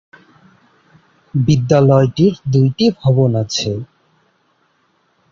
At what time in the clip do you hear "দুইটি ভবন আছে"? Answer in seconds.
2.53-3.71